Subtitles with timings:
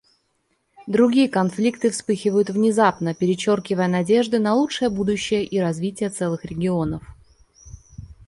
[0.87, 7.03] Другие конфликты вспыхивают внезапно, перечеркивая надежды на лучшее будущее и развитие целых регионов.